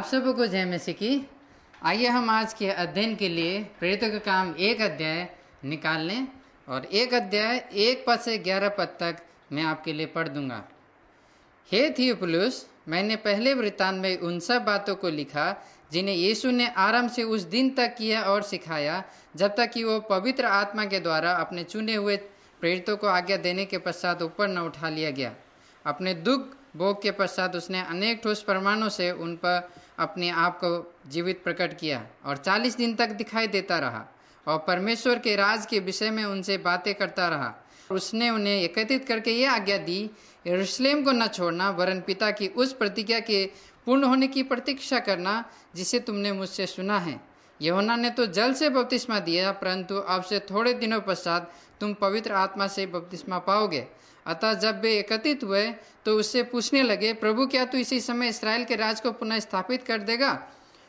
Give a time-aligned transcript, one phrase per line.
[0.00, 1.28] आप सबको जय मसीह की।
[1.82, 5.28] आइए हम आज के अध्ययन के लिए प्रेरितों का काम एक अध्याय
[5.64, 6.28] निकाल लें
[6.68, 9.16] और एक अध्याय एक पद से ग्यारह पद तक
[9.52, 10.62] मैं आपके लिए पढ़ दूँगा।
[11.70, 15.44] हे थियोपुलुस मैंने पहले वृत्तांत में उन सब बातों को लिखा
[15.92, 19.02] जिन्हें यीशु ने आराम से उस दिन तक किया और सिखाया,
[19.36, 22.16] जब तक कि वो पवित्र आत्मा के द्वारा अपने चुने हुए
[22.60, 25.34] प्रेरितों को आज्ञा देने के पश्चात ऊपर न उठा लिया गया।
[25.84, 30.70] अपने दुख भोग के पश्चात उसने अनेक ठोस प्रमाणों से उन पर अपने आप को
[31.10, 34.04] जीवित प्रकट किया और चालीस दिन तक दिखाई देता रहा
[34.46, 37.54] और परमेश्वर के राज के विषय में उनसे बातें करता रहा।
[37.90, 40.10] उसने उन्हें एकत्रित करके ये आज्ञा दी,
[40.46, 43.44] यरूशलेम को न छोड़ना, वरन पिता की उस प्रतिज्ञा के
[43.86, 47.20] पूर्ण होने की प्रतीक्षा करना जिसे तुमने मुझसे सुना है।
[47.60, 52.32] यहोना ने तो जल से बपतिस्मा दिया, परंतु अब से थोड़े दिनों पश्चात तुम पवित्र
[52.32, 53.86] आत्मा से बपतिस्मा पाओगे।
[54.26, 55.72] अतः जब वे एकत्रित हुए
[56.04, 59.82] तो उससे पूछने लगे, प्रभु, क्या तू इसी समय इसराइल के राज को पुनः स्थापित
[59.82, 60.48] कर देगा?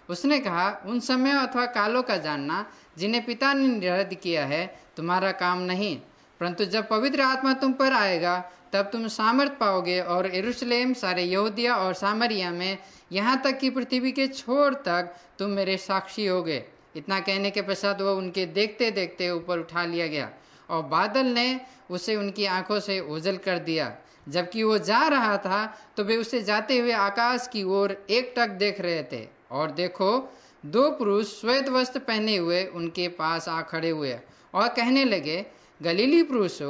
[0.09, 2.65] उसने कहा, उन समय अथवा कालों का जानना,
[2.97, 5.97] जिन्हें पिता ने निरध किया है, तुम्हारा काम नहीं।
[6.39, 11.75] परंतु जब पवित्र आत्मा तुम पर आएगा, तब तुम सामर्थ पाओगे और यरूशलेम, सारे यहूदिया
[11.75, 12.77] और सामरिया में,
[13.11, 16.63] यहाँ तक कि पृथ्वी के छोर तक, तुम मेरे साक्षी होगे।
[16.95, 20.31] इतना कहने के पश्चात वह उनके देखते देखते ऊपर उठा लिया गया।
[20.71, 23.95] और बादल ने उसे उनकी आँखों से ओझल कर दिया।
[24.29, 25.65] जबकि वो जा रहा था
[25.97, 30.09] तो वे उसे जाते हुए आकाश की ओर एक टक देख रहे थे। और देखो,
[30.65, 34.19] दो पुरुष श्वेत वस्त्र पहने हुए उनके पास आ खड़े हुए
[34.53, 35.45] और कहने लगे,
[35.81, 36.61] गलीली पुरुष,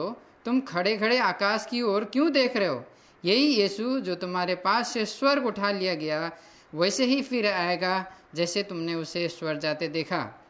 [0.46, 2.84] तुम खड़े खड़े आकाश की ओर क्यों देख रहे हो?
[3.26, 6.32] यही यीशु जो तुम्हारे पास से स्वर्ग उठा लिया गया,
[6.74, 10.42] वैसे ही फिर आएगा जैसे तुमने उसे स्वर जाते देखा।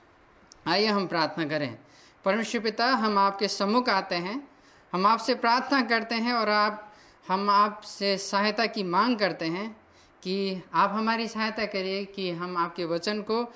[0.67, 1.77] आइए हम प्रार्थना करें।
[2.25, 4.47] परमेश्वर पिता, हम आपके सम्मुख आते हैं।
[4.93, 6.93] हम आपसे प्रार्थना करते हैं और आप,
[7.27, 9.77] हम आपसे सहायता की मांग करते हैं
[10.23, 13.53] कि आप हमारी सहायता करिए, कि हम आपके वचन को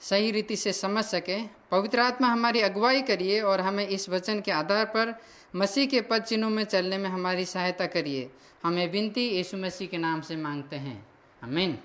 [0.00, 4.52] सही रीति से समझ सकें। पवित्र आत्मा हमारी अगुवाई करिए और हमें इस वचन के
[4.52, 5.20] आधार पर,
[5.56, 8.30] मसीह के पद चिन्हों में चलने में हमारी सहायता करिए।
[8.64, 11.06] हमें विनती यीशु मसीह के नाम से मांगते हैं।
[11.42, 11.78] अमीन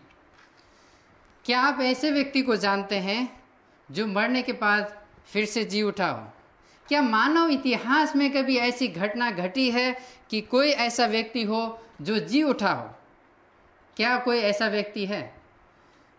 [1.45, 3.43] क्या आप ऐसे व्यक्ति को जानते हैं
[3.91, 6.27] जो मरने के बाद फिर से जी उठा हो
[6.87, 9.97] क्या मानव इतिहास में कभी ऐसी घटना घटी है
[10.29, 12.89] कि कोई ऐसा व्यक्ति हो जो जी उठा हो
[13.97, 15.35] क्या कोई ऐसा व्यक्ति है?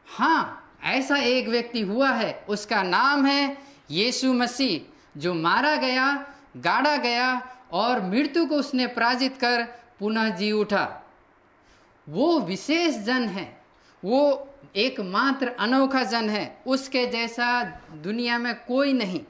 [0.07, 3.59] हाँ ऐसा एक व्यक्ति हुआ है। उसका नाम है
[3.91, 9.63] यीशु मसीह, जो मारा गया, गाड़ा गया और मृत्यु को उसने पराजित कर
[9.99, 11.03] पुनः जी उठा।
[12.09, 13.63] वो विशेष जन है।
[14.05, 19.21] वो एकमात्र अनोखा जन है, उसके जैसा दुनिया में कोई नहीं।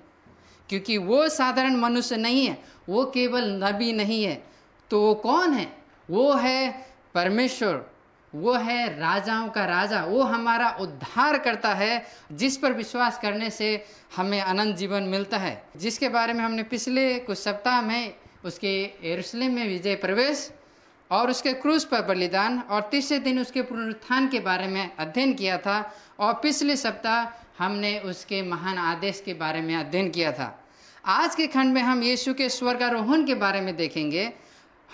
[0.69, 4.45] क्योंकि वो साधारण मनुष्य नहीं है, वो केवल नबी नहीं है।
[4.91, 5.73] तो वो कौन है?
[6.11, 7.91] वो है परमेश्वर,
[8.35, 13.85] वो है राजाओं का राजा। वो हमारा उद्धार करता है, जिस पर विश्वास करने से
[14.17, 18.15] हमें अनंत जीवन मिलता है। जिसके बारे में हमने पिछले कुछ सप्ताह में
[18.45, 20.53] उसके यरूशलेम में विजय प्रवेश
[21.11, 25.59] और उसके क्रूज पर बलिदान और तीसरे दिन उसके पुनरुत्थान के बारे में अध्ययन किया
[25.59, 25.79] था
[26.19, 30.53] और पिछले सप्ताह हमने उसके महान आदेश के बारे में अध्ययन किया था।
[31.05, 34.33] आज के खंड में हम यीशु के स्वर्गारोहण के बारे में देखेंगे।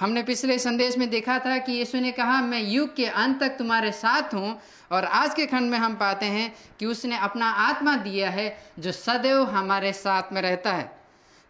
[0.00, 3.56] हमने पिछले संदेश में देखा था कि यीशु ने कहा, मैं युग के अंत तक
[3.58, 4.58] तुम्हारे साथ हूँ।
[4.92, 8.92] और आज के खंड में हम पाते हैं कि उसने अपना आत्मा दिया है, जो
[8.92, 10.90] सदैव हमारे साथ में रहता है।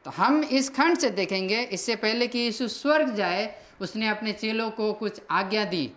[0.04, 4.70] तो हम इस खंड से देखेंगे, इससे पहले कि यीशु स्वर्ग जाए उसने अपने चेलों
[4.70, 5.92] को कुछ आज्ञा दी।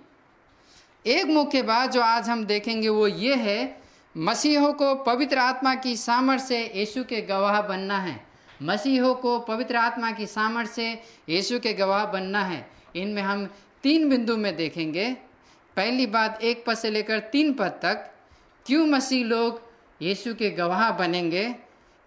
[1.06, 3.82] एक मुख्य बात जो आज हम देखेंगे वो ये है,
[4.18, 8.26] मसीहों को पवित्र आत्मा की सामर्थ्य से यीशु के गवाह बनना है।
[8.62, 13.54] मसीहों को पवित्र आत्मा की सामर्थ्य से यीशु के गवाह बनना है। इनमें हम
[13.84, 15.18] तीन बिंदु में देखेंगे।
[15.76, 18.12] पहली बात, एक पद से लेकर तीन पद तक,
[18.66, 19.62] क्यों मसीह लोग
[20.02, 21.56] यीशु के गवाह बनेंगे?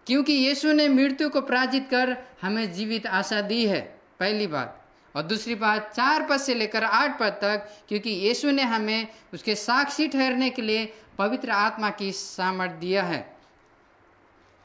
[0.06, 5.22] क्योंकि यीशु ने मृत्यु को पराजित कर हमें जीवित आशा दी है। पहली बात। और
[5.22, 10.08] दूसरी बात, चार पद से लेकर आठ पद तक, क्योंकि यीशु ने हमें उसके साक्षी
[10.08, 13.36] ठहरने के लिए पवित्र आत्मा की सामर्थ दिया है।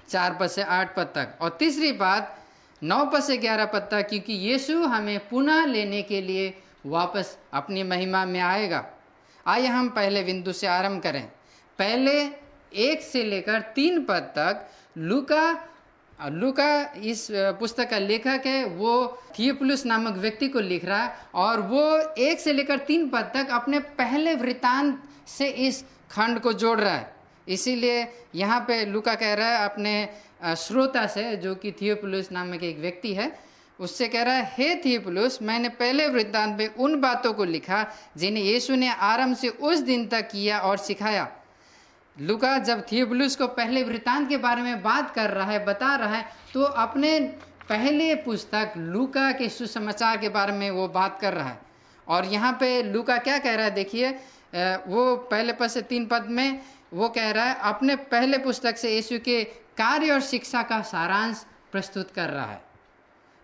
[0.09, 2.43] चार पद से आठ पद तक। और तीसरी बात,
[2.83, 7.83] नौ पद से ग्यारह पद तक, क्योंकि यीशु हमें पुनः लेने के लिए वापस अपनी
[7.83, 8.85] महिमा में आएगा।
[9.47, 11.31] आइए हम पहले बिंदु से आरंभ करें।
[11.79, 12.29] पहले
[12.75, 15.69] एक से लेकर तीन पद तक, लुका
[16.21, 17.27] लुका इस
[17.59, 22.39] पुस्तक का लेखक है, वो थियोपुलुस नामक व्यक्ति को लिख रहा है और वो एक
[22.39, 27.11] से लेकर तीन पद तक अपने पहले वृतांत से इस खंड को जोड़ रहा है।
[27.47, 32.79] इसीलिए यहाँ पे लुका कह रहा है अपने श्रोता से, जो कि थियोपुलुस नामक एक
[32.79, 33.31] व्यक्ति है,
[33.79, 37.85] उससे कह रहा है, हे थियुफिलुस, मैंने पहले वृत्तांत में उन बातों को लिखा
[38.17, 41.27] जिन्हें यीशु ने आरंभ से उस दिन तक किया और सिखाया।
[42.17, 46.15] लुका जब थियुफिलुस को पहले वृतांत के बारे में बात कर रहा है, बता रहा
[46.15, 47.19] है तो अपने
[47.69, 51.59] पहले पुस्तक लुका के सुसमाचार के बारे में वो बात कर रहा है।
[52.07, 54.09] और यहाँ पे लुका क्या कह रहा है, देखिए
[54.87, 56.59] वो पहले पद से तीन पद में
[56.93, 59.43] वो कह रहा है, अपने पहले पुस्तक से यीशु के
[59.77, 62.61] कार्य और शिक्षा का सारांश प्रस्तुत कर रहा है।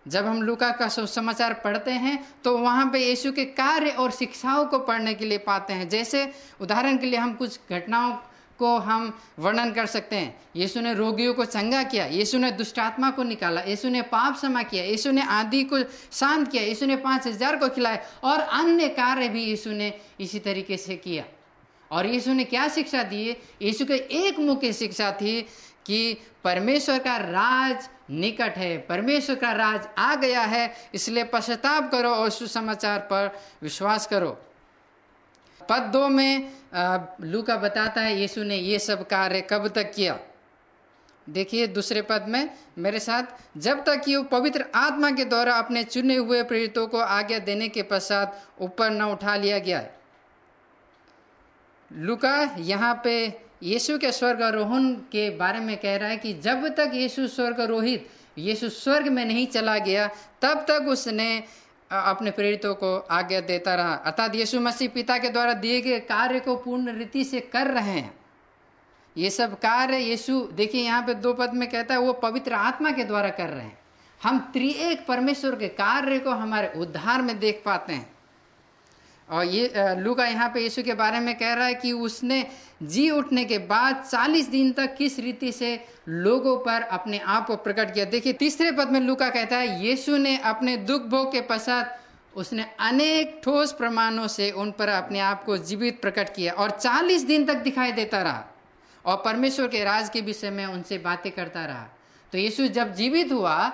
[0.06, 4.64] जब हम लुका का सुसमाचार पढ़ते हैं तो वहाँ पे यीशु के कार्य और शिक्षाओं
[4.66, 8.12] को पढ़ने के लिए पाते हैं। जैसे उदाहरण के लिए हम कुछ घटनाओं
[8.60, 13.10] को हम वर्णन कर सकते हैं। यीशु ने रोगियों को चंगा किया, यीशु ने दुष्टात्मा
[13.10, 16.96] को निकाला, यीशु ने पाप समा किया, यीशु ने आदि को शांत किया, यीशु ने
[16.98, 21.24] पाँच हज़ार को खिलाया और अन्य कार्य भी यीशु ने इसी तरीके से किया।
[21.90, 23.30] और यीशु ने क्या शिक्षा दी?
[23.62, 25.40] यीशु के एक मुख्य शिक्षा थी
[25.86, 32.10] कि परमेश्वर का राज निकट है। परमेश्वर का राज आ गया है, इसलिए पश्चाताप करो
[32.10, 33.30] और सुसमाचार पर
[33.62, 34.36] विश्वास करो।
[35.70, 36.52] पद दो में
[37.22, 40.18] लूका बताता है, यीशु ने ये सब कार्य कब तक किया?
[41.26, 43.24] देखिए, दूसरे पद में, मेरे साथ,
[43.56, 47.68] जब तक कि वो पवित्र आत्मा के द्वारा अपने चुने हुए प्रेरितों को आज्ञा देने
[47.68, 49.98] के पश्चात ऊपर न उठा लिया गया है।
[51.90, 53.14] लुका यहाँ पे
[53.62, 58.08] यीशु के स्वर्गारोहण के बारे में कह रहा है कि जब तक यीशु स्वर्गारोहित,
[58.38, 60.08] यीशु स्वर्ग में नहीं चला गया,
[60.42, 61.42] तब तक उसने
[61.90, 66.40] अपने प्रेरितों को आज्ञा देता रहा। अर्थात यीशु मसीह पिता के द्वारा दिए गए कार्य
[66.40, 68.14] को पूर्ण रीति से कर रहे हैं।
[69.16, 72.90] ये सब कार्य यीशु, देखिए यहाँ पे दो पद में कहता है, वो पवित्र आत्मा
[72.90, 73.78] के द्वारा कर रहे हैं।
[74.22, 78.12] हम त्रिएक परमेश्वर के कार्य को हमारे उद्धार में देख पाते हैं।
[79.30, 82.44] और ये लूका यहाँ पे यीशु के बारे में कह रहा है कि उसने
[82.82, 85.78] जी उठने के बाद चालीस दिन तक किस रीति से
[86.08, 88.04] लोगों पर अपने आप को प्रकट किया?
[88.06, 91.98] देखिए, तीसरे पद में लूका कहता है, यीशु ने अपने दुख भोग के पश्चात
[92.36, 97.22] उसने अनेक ठोस प्रमाणों से उन पर अपने आप को जीवित प्रकट किया और चालीस
[97.22, 98.44] दिन तक दिखाई देता रहा
[99.04, 101.86] और परमेश्वर के राज के विषय में उनसे बातें करता रहा।
[102.32, 103.68] तो यीशु जब जीवित हुआ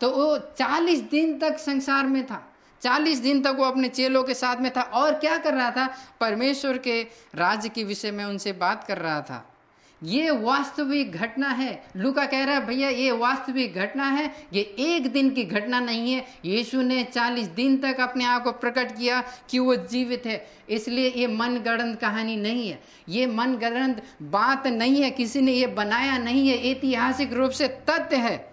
[0.00, 2.42] तो वो चालीस दिन तक संसार में था।
[2.82, 6.14] चालीस दिन तक वो अपने चेलों के साथ में था। और क्या कर रहा था?
[6.20, 9.54] परमेश्वर के राज्य के विषय में उनसे बात कर रहा था।
[10.02, 15.12] ये वास्तविक घटना है। लुका कह रहा है, भैया, ये वास्तविक घटना है। ये एक
[15.12, 19.24] दिन की घटना नहीं है। यीशु ने चालीस दिन तक अपने आप को प्रकट किया
[19.50, 24.66] कि वो जीवित है। इसलिए ये मन गणत कहानी नहीं है। ये मन गणत बात
[24.66, 28.50] नहीं है। किसी ने ये बनाया नहीं है। ऐतिहासिक रूप से तथ्य है।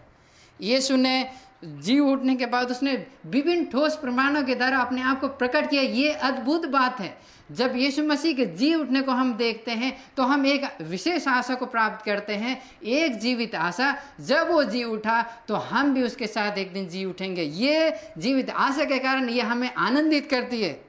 [0.61, 1.31] यीशु ने
[1.61, 2.93] जी उठने के बाद उसने
[3.25, 7.17] विभिन्न ठोस प्रमाणों के द्वारा अपने आप को प्रकट किया। ये अद्भुत बात है।
[7.51, 11.55] जब यीशु मसीह के जी उठने को हम देखते हैं तो हम एक विशेष आशा
[11.55, 16.27] को प्राप्त करते हैं, एक जीवित आशा। जब वो जी उठा तो हम भी उसके
[16.27, 20.84] साथ एक दिन जी उठेंगे। ये जीवित आशा के कारण ये हमें आनंदित करती है।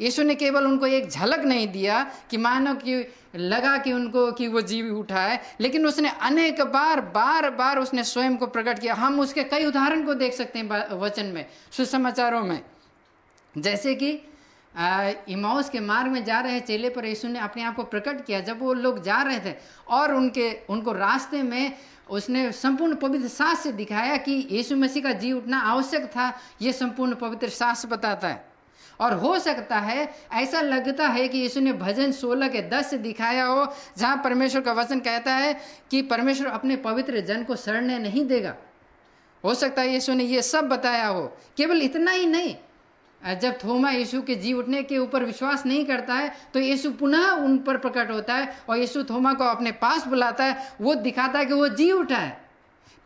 [0.00, 3.04] यीशु ने केवल उनको एक झलक नहीं दिया कि मानो कि
[3.36, 8.04] लगा कि उनको कि वो जीव उठा है, लेकिन उसने अनेक बार बार बार उसने
[8.04, 12.42] स्वयं को प्रकट किया। हम उसके कई उदाहरण को देख सकते हैं वचन में, सुसमाचारों
[12.42, 12.60] में।
[13.54, 14.10] जैसे कि
[15.28, 18.40] इमाउस के मार्ग में जा रहे चेले पर यीशु ने अपने आप को प्रकट किया।
[18.40, 19.54] जब वो लोग जा रहे थे
[19.88, 21.76] और उनके, उनको रास्ते में
[22.10, 26.32] उसने संपूर्ण पवित्र सास से दिखाया कि यीशु मसीह का जी उठना आवश्यक था,
[26.62, 28.53] ये संपूर्ण पवित्र सास बताता है।
[29.00, 32.98] और हो सकता है, ऐसा लगता है कि यीशु ने भजन सोलह के दस से
[32.98, 33.66] दिखाया हो,
[33.98, 35.56] जहाँ परमेश्वर का वचन कहता है
[35.90, 38.54] कि परमेश्वर अपने पवित्र जन को सड़ने नहीं देगा।
[39.44, 42.54] हो सकता है यीशु ने ये सब बताया हो, केवल इतना ही नहीं।
[43.22, 47.30] जब थोमा यीशु के जी उठने के ऊपर विश्वास नहीं करता है तो यीशु पुनः
[47.34, 51.38] उन पर प्रकट होता है और यीशु थोमा को अपने पास बुलाता है, वो दिखाता
[51.38, 52.43] है कि वो जी उठा है।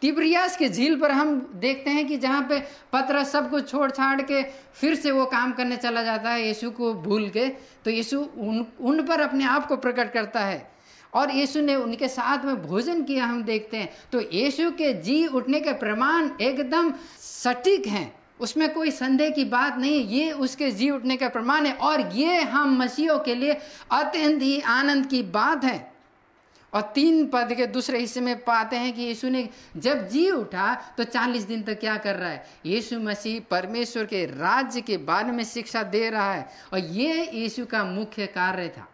[0.02, 2.60] तिब्रियास के झील पर हम देखते हैं कि जहाँ पे
[2.92, 4.42] पत्र सब कुछ छोड़ छाड़ के
[4.74, 7.48] फिर से वो काम करने चला जाता है, यीशु को भूल के।
[7.84, 10.70] तो यीशु उन उन पर अपने आप को प्रकट करता है।
[11.14, 15.26] और यीशु ने उनके साथ में भोजन किया, हम देखते हैं। तो यीशु के जी
[15.26, 20.90] उठने के प्रमाण एकदम सटीक हैं। उसमें कोई संदेह की बात नहीं ये उसके जी
[20.90, 23.52] उठने का प्रमाण है। और ये हम मसीहों के लिए
[23.92, 25.97] अत्यंत ही आनंद की बात है।
[26.74, 30.74] और तीन पद के दूसरे हिस्से में पाते हैं कि यीशु ने जब जी उठा
[30.96, 32.46] तो चालीस दिन तक क्या कर रहा है?
[32.66, 37.66] यीशु मसीह परमेश्वर के राज्य के बारे में शिक्षा दे रहा है। और ये यीशु
[37.66, 38.88] का मुख्य कार्य था।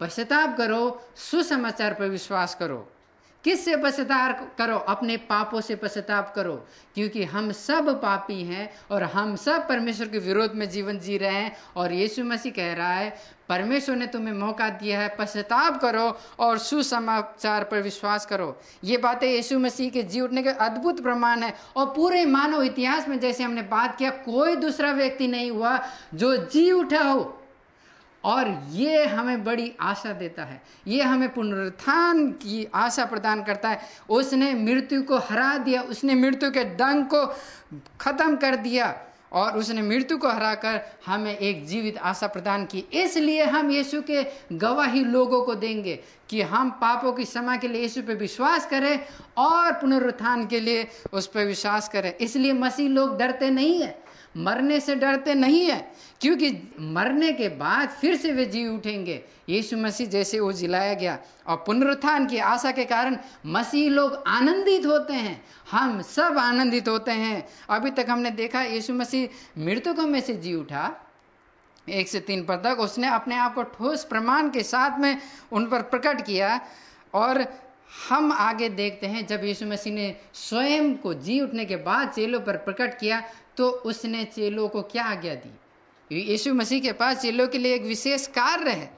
[0.00, 2.92] पश्चाताप करो, सुसमाचार पर विश्वास करो।
[3.44, 4.78] किससे पश्चाताप करो?
[4.78, 10.18] अपने पापों से पश्चाताप करो। क्योंकि हम सब पापी हैं और हम सब परमेश्वर के
[10.18, 14.34] विरोध में जीवन जी रहे हैं। और यीशु मसीह कह रहा है परमेश्वर ने तुम्हें
[14.34, 20.02] मौका दिया है, पश्चाताप करो और सुसमाचार पर विश्वास करो। ये बातें यीशु मसीह के
[20.02, 24.10] जी उठने के अद्भुत प्रमाण है और पूरे मानव इतिहास में जैसे हमने बात किया,
[24.10, 25.78] कोई दूसरा व्यक्ति नहीं हुआ
[26.14, 27.34] जो जी उठा हो।
[28.24, 33.80] और ये हमें बड़ी आशा देता है, ये हमें पुनरुत्थान की आशा प्रदान करता है।
[34.10, 37.24] उसने मृत्यु को हरा दिया, उसने मृत्यु के डंग को
[38.00, 38.90] खत्म कर दिया।
[39.32, 44.24] और उसने मृत्यु को हराकर हमें एक जीवित आशा प्रदान की। इसलिए हम यीशु के
[44.52, 49.00] गवाही लोगों को देंगे कि हम पापों की क्षमा के लिए यीशु पर विश्वास करें
[49.38, 54.78] और पुनरुत्थान के लिए उस पर विश्वास करें। इसलिए मसीह लोग डरते नहीं है। मरने
[54.80, 55.78] से डरते नहीं है,
[56.20, 61.18] क्योंकि मरने के बाद फिर से वे जी उठेंगे। यीशु मसीह जैसे वो जिलाया गया
[61.46, 63.16] और पुनरुत्थान की आशा के कारण
[63.46, 68.94] मसीह लोग आनंदित होते हैं। हम सब आनंदित होते हैं। अभी तक हमने देखा यीशु
[68.94, 70.90] मसीह मृतकों में से जी उठा।
[71.86, 75.16] एक से तीन पद तक उसने अपने आप को ठोस प्रमाण के साथ में
[75.52, 76.60] उन पर प्रकट किया
[77.14, 77.44] और
[78.08, 82.40] हम आगे देखते हैं, जब यीशु मसीह ने स्वयं को जी उठने के बाद चेलों
[82.40, 83.22] पर प्रकट किया
[83.58, 85.50] तो उसने चेलों को क्या आज्ञा दी?
[86.10, 88.90] यीशु मसीह के पास चेलों के लिए एक विशेष कार्य है।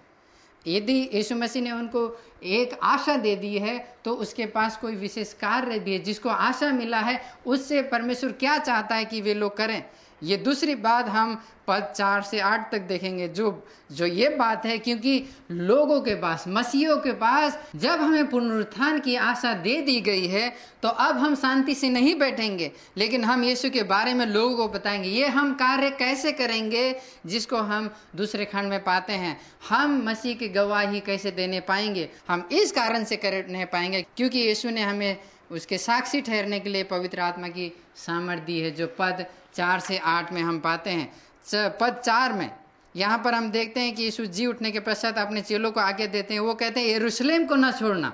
[0.66, 2.02] यदि यीशु मसीह ने उनको
[2.44, 6.70] एक आशा दे दी है तो उसके पास कोई विशेष कार्य भी है। जिसको आशा
[6.72, 9.82] मिला है, उससे परमेश्वर क्या चाहता है कि वे लोग करें?
[10.22, 14.76] ये दूसरी बात हम पद चार से आठ तक देखेंगे, जो जो ये बात है,
[14.78, 20.26] क्योंकि लोगों के पास, मसीहों के पास, जब हमें पुनरुत्थान की आशा दे दी गई
[20.26, 20.48] है
[20.82, 24.68] तो अब हम शांति से नहीं बैठेंगे। लेकिन हम यीशु के बारे में लोगों को
[24.68, 26.94] बताएँगे, ये हम कार्य कैसे करेंगे,
[27.26, 29.36] जिसको हम दूसरे खंड में पाते हैं।
[29.68, 32.08] हम मसीह की गवाही कैसे देने पाएँगे?
[32.28, 35.16] हम इस कारण से करने पाएँगे, क्योंकि यीशु ने हमें
[35.50, 39.98] उसके साक्षी ठहरने के लिए पवित्र आत्मा की सामर्थ दी है, जो पद चार से
[39.98, 41.12] आठ में हम पाते हैं।
[41.80, 42.50] पद चार में,
[42.94, 46.06] यहाँ पर हम देखते हैं कि यीशु जी उठने के पश्चात अपने चेलों को आगे
[46.08, 48.12] देते हैं। वो कहते हैं, यरूशलेम को ना छोड़ना,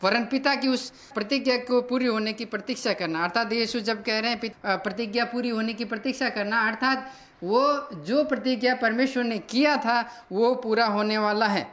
[0.00, 4.18] वरन पिता की उस प्रतिज्ञा को पूरी होने की प्रतीक्षा करना। अर्थात यीशु जब कह
[4.18, 7.62] रहे हैं प्रतिज्ञा पूरी होने की प्रतीक्षा करना, अर्थात वो
[8.06, 11.66] जो प्रतिज्ञा परमेश्वर ने किया था, वो पूरा होने वाला है।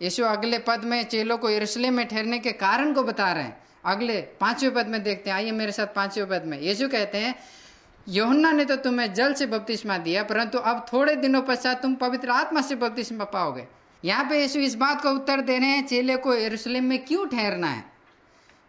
[0.00, 3.62] यीशु अगले पद में चेलों को यरूशलेम में ठहरने के कारण को बता रहे हैं।
[3.86, 7.34] अगले पाँचवें पद में देखते हैं, आइए मेरे साथ पाँचवें पद में। यीशु कहते हैं,
[8.08, 12.30] योहन्ना ने तो तुम्हें जल से बपतिस्मा दिया, परंतु अब थोड़े दिनों पश्चात तुम पवित्र
[12.30, 13.66] आत्मा से बपतिस्मा पाओगे।
[14.04, 17.26] यहाँ पे यीशु इस बात का उत्तर दे रहे हैं, चेले को यरूशलेम में क्यों
[17.26, 17.93] ठहरना है?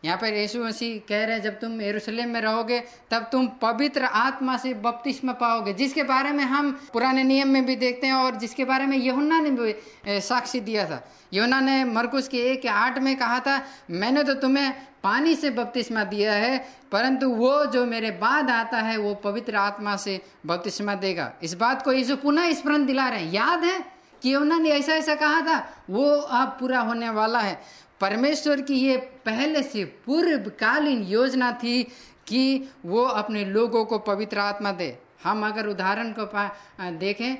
[0.05, 2.79] यहाँ पर यीशु मसीह कह रहे हैं, जब तुम यरूशलेम में रहोगे,
[3.11, 7.75] तब तुम पवित्र आत्मा से बपतिस्मा पाओगे, जिसके बारे में हम पुराने नियम में भी
[7.75, 9.73] देखते हैं और जिसके बारे में यहुन्ना ने भी
[10.21, 11.01] साक्षी दिया था।
[11.33, 14.71] यहुन्ना ने मरकुस के एक आठ में कहा था, मैंने तो तुम्हें
[15.03, 16.57] पानी से बपतिस्मा दिया है,
[16.91, 21.81] परंतु वो जो मेरे बाद आता है, वो पवित्र आत्मा से बपतिस्मा देगा। इस बात
[21.81, 23.79] को यीशु पुनः स्मरण दिला रहे हैं। याद है
[24.23, 25.57] कि उन्होंने ऐसा ऐसा कहा था,
[25.89, 27.59] वो अब पूरा होने वाला है।
[28.01, 31.83] परमेश्वर की ये पहले से पूर्वकालीन योजना थी
[32.27, 36.29] कि वो अपने लोगों को पवित्र आत्मा दे। हम अगर उदाहरण को
[36.99, 37.35] देखें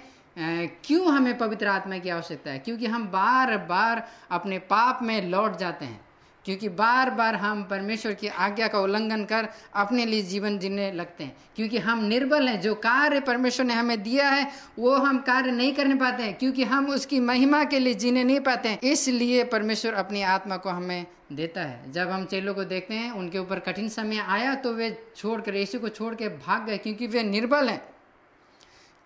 [0.84, 2.60] क्यों हमें पवित्र आत्मा की आवश्यकता है?
[2.60, 6.05] क्योंकि हम बार बार अपने पाप में लौट जाते हैं।
[6.46, 11.24] क्योंकि बार बार हम परमेश्वर की आज्ञा का उल्लंघन कर अपने लिए जीवन जीने लगते
[11.24, 15.52] हैं। क्योंकि हम निर्बल हैं, जो कार्य परमेश्वर ने हमें दिया है, वो हम कार्य
[15.52, 19.44] नहीं करने पाते हैं, क्योंकि हम उसकी महिमा के लिए जीने नहीं पाते हैं। इसलिए
[19.44, 23.60] परमेश्वर अपनी आत्मा को हमें देता है। जब हम चेलों को देखते हैं, उनके ऊपर
[23.60, 27.24] कठिन समय आया तो वे छोड़ कर यीशु को छोड़ के भाग गए, क्योंकि वे
[27.24, 27.82] निर्बल हैं।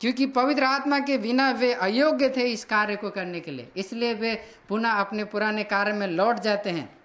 [0.01, 4.13] क्योंकि पवित्र आत्मा के बिना वे अयोग्य थे इस कार्य को करने के लिए। इसलिए
[4.13, 6.98] वे पुनः अपने पुराने कार्य में लौट जाते हैं।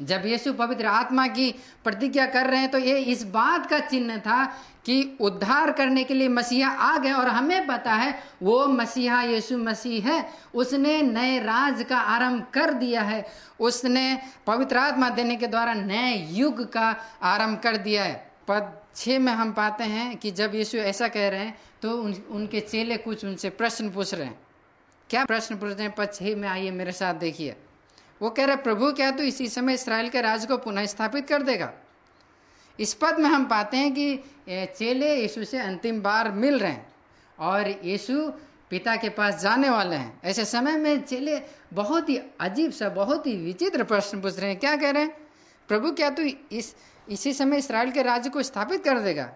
[0.00, 1.50] जब यीशु पवित्र आत्मा की
[1.84, 4.44] प्रतिज्ञा कर रहे हैं तो ये इस बात का चिन्ह था
[4.86, 9.58] कि उद्धार करने के लिए मसीहा आ गए और हमें पता है वो मसीहा यीशु
[9.58, 13.24] मसीह है। उसने नए राज का आरंभ कर दिया है।
[13.60, 18.14] उसने पवित्र आत्मा देने के द्वारा नए युग का आरंभ कर दिया है।
[18.48, 22.14] पद छः में हम पाते हैं कि जब यीशु ऐसा कह रहे हैं तो उन,
[22.30, 24.38] उनके चेले कुछ उनसे प्रश्न पूछ रहे हैं।
[25.10, 25.94] क्या प्रश्न पूछ रहे हैं?
[25.94, 27.56] पद छः में आइए मेरे साथ देखिए।
[28.22, 31.42] वो कह रहे, प्रभु, क्या तो इसी समय इसराइल के राज को पुनः स्थापित कर
[31.42, 31.72] देगा?
[32.80, 34.16] इस पद में हम पाते हैं कि
[34.48, 36.86] चेले यीशु से अंतिम बार मिल रहे हैं
[37.38, 38.30] और यीशु
[38.70, 41.40] पिता के पास जाने वाले हैं। ऐसे समय में चेले
[41.72, 45.16] बहुत ही अजीब सा, बहुत ही विचित्र प्रश्न पूछ रहे हैं। क्या कह रहे हैं?
[45.68, 46.74] प्रभु, क्या तू इस,
[47.08, 49.30] इसी समय इसराइल के राज्य को स्थापित कर देगा?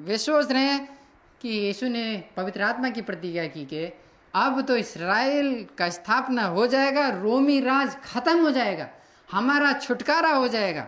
[0.00, 0.98] वे सोच रहे हैं
[1.42, 3.86] कि यीशु ने पवित्र आत्मा की प्रतिज्ञा की कि
[4.34, 8.88] अब तो इसराइल का स्थापना हो जाएगा, रोमी राज खत्म हो जाएगा,
[9.28, 10.86] हमारा छुटकारा हो जाएगा।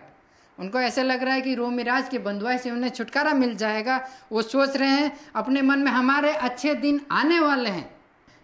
[0.57, 3.99] उनको ऐसा लग रहा है कि रोमी राज के बंधुआई से उन्हें छुटकारा मिल जाएगा।
[4.31, 7.89] वो सोच रहे हैं, अपने मन में हमारे अच्छे दिन आने वाले हैं।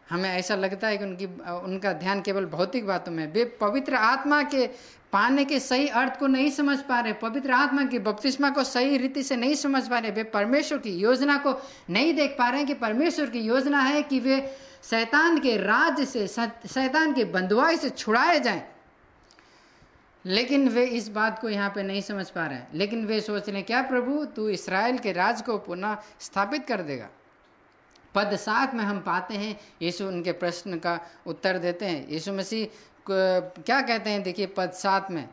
[0.10, 4.42] हमें ऐसा लगता है कि उनकी, उनका ध्यान केवल भौतिक बातों में वे पवित्र आत्मा
[4.44, 4.68] के
[5.14, 8.98] पाने के सही अर्थ को नहीं समझ पा रहे, पवित्र आत्मा की बपतिस्मा को सही
[8.98, 11.56] रीति से नहीं समझ पा रहे। वे परमेश्वर की योजना को
[11.90, 14.40] नहीं देख पा रहे हैं कि परमेश्वर की योजना है कि वे
[14.84, 18.64] शैतान के राज से शैतान के बंधुआई से छुड़ाए जाएँ।
[20.26, 23.50] लेकिन वे इस बात को यहाँ पे नहीं समझ पा रहे हैं। लेकिन वे सोच
[23.50, 27.10] रहे क्या प्रभु, तू इसराइल के राज को पुनः स्थापित कर देगा?
[28.16, 32.68] पद सात में हम पाते हैं। यीशु उनके प्रश्न का उत्तर देते हैं। यीशु मसीह
[33.10, 34.24] क्या कहते हैं?
[34.24, 35.28] देखिए, पद सात में।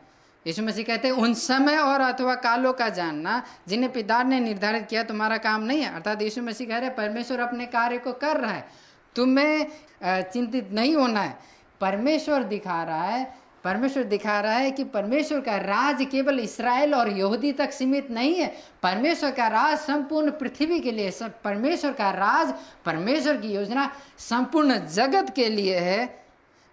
[0.46, 4.86] यीशु मसीह कहते हैं, उन समय और अथवा कालों का जानना, जिन्हें पिता ने निर्धारित
[4.86, 8.36] किया, तुम्हारा काम नहीं है। अर्थात यीशु मसीह कह रहे परमेश्वर अपने कार्य को कर
[8.36, 9.66] रहा है। तुम्हें
[10.02, 11.38] चिंतित नहीं होना है।
[11.80, 13.24] परमेश्वर दिखा रहा है,
[13.64, 18.34] परमेश्वर दिखा रहा है कि परमेश्वर का राज केवल इसराइल और यहूदी तक सीमित नहीं
[18.34, 18.46] है।
[18.82, 22.54] परमेश्वर का राज संपूर्ण पृथ्वी के लिए, सब परमेश्वर का राज,
[22.86, 26.24] परमेश्वर की योजना संपूर्ण जगत के लिए है,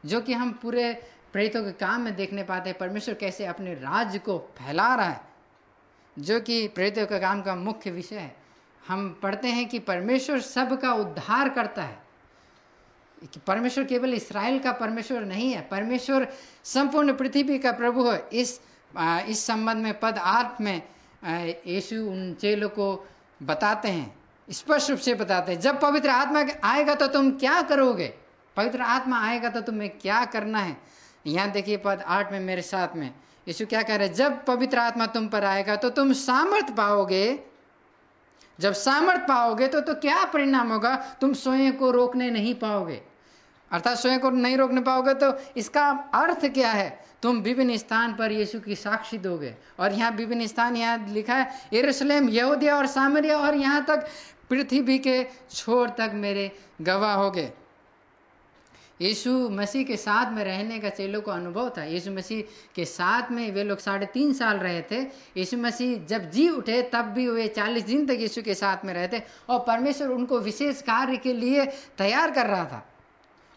[0.04, 0.92] जो कि हम पूरे
[1.34, 5.22] प्रेतों के काम में देखने पाते। हैं परमेश्वर कैसे अपने राज्य को फैला रहा है,
[6.18, 8.36] जो कि प्रेतों के काम का मुख्य विषय है।
[8.88, 12.07] हम पढ़ते हैं कि परमेश्वर सबका उद्धार करता है।
[13.24, 16.28] कि परमेश्वर केवल इसराइल का परमेश्वर नहीं है परमेश्वर
[16.66, 18.60] संपूर्ण पृथ्वी का प्रभु है। इस
[18.98, 20.82] आ, इस संबंध में पद आठ में
[21.68, 23.06] यीशु उन चेलों को
[23.44, 24.16] बताते हैं
[24.48, 28.08] स्पष्ट रूप से बताते हैं जब पवित्र आत्मा आएगा तो तुम क्या करोगे?
[28.58, 30.78] पवित्र आत्मा आएगा तो तुम्हें क्या करना है?
[31.28, 33.08] यहाँ देखिए पद आठ में मेरे साथ में
[33.48, 37.40] यीशु क्या कह रहे हैं जब पवित्र आत्मा तुम पर आएगा तो तुम सामर्थ पाओगे
[38.60, 40.96] जब सामर्थ पाओगे तो तो क्या परिणाम होगा?
[41.22, 43.02] तुम स्वयं को रोकने नहीं पाओगे।
[43.72, 46.90] अर्थात स्वयं को नहीं रोकने पाओगे तो इसका अर्थ क्या है?
[47.22, 51.50] तुम विभिन्न स्थान पर यीशु की साक्षी दोगे। और यहाँ विभिन्न स्थान, यहाँ लिखा है,
[51.74, 54.08] यरूशलेम, यहूदिया और सामरिया, और यहाँ तक
[54.50, 57.52] पृथ्वी के छोर तक मेरे गवाह होगे।
[59.02, 62.44] यीशु मसीह के साथ में रहने का चेलों को अनुभव था। यीशु मसीह
[62.76, 65.02] के साथ में वे लोग साढ़े तीन साल रहे थे।
[65.38, 68.94] यीशु मसीह जब जी उठे, तब भी वे चालीस दिन तक यीशु के साथ में
[68.94, 71.66] रहते और परमेश्वर उनको विशेष कार्य के लिए
[71.98, 72.86] तैयार कर रहा था।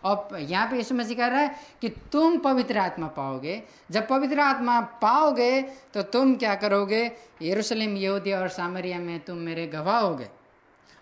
[0.03, 4.41] और यहाँ पे यीशु मसीह कह रहा है कि तुम पवित्र आत्मा पाओगे। जब पवित्र
[4.41, 5.62] आत्मा पाओगे
[5.95, 7.11] तो तुम क्या करोगे?
[7.43, 10.29] यरूशलेम, यहूदिया और सामरिया में तुम मेरे गवाह होगे।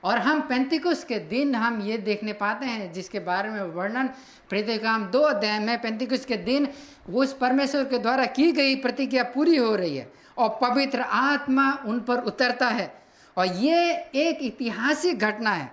[0.05, 4.11] और हम पेंतिकुस के दिन हम ये देखने पाते हैं, जिसके बारे में वर्णन
[4.55, 6.69] काम दो अध्याय में पेंतिकुस के दिन
[7.15, 12.01] उस परमेश्वर के द्वारा की गई प्रतिज्ञा पूरी हो रही है और पवित्र आत्मा उन
[12.01, 13.03] पर उतरता है।
[13.37, 15.73] और ये एक ऐतिहासिक घटना है।